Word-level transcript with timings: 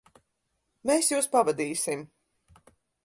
Mēs 0.91 1.11
jūs 1.13 1.29
pavadīsim. 1.35 2.03